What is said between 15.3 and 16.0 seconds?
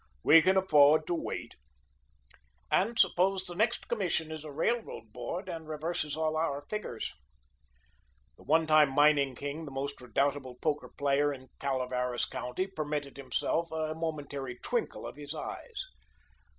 eyes.